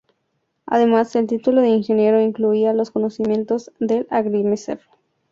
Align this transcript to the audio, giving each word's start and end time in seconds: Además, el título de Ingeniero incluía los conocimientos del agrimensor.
Además, 0.65 1.15
el 1.15 1.27
título 1.27 1.61
de 1.61 1.67
Ingeniero 1.67 2.19
incluía 2.19 2.73
los 2.73 2.89
conocimientos 2.89 3.71
del 3.77 4.07
agrimensor. 4.09 4.79